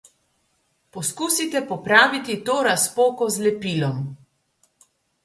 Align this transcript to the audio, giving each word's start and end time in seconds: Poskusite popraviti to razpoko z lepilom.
Poskusite 0.97 1.61
popraviti 1.71 2.37
to 2.47 2.55
razpoko 2.69 3.29
z 3.37 3.45
lepilom. 3.49 4.01